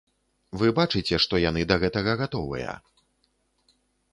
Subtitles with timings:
[0.61, 2.75] Вы бачыце, што яны да гэтага гатовыя.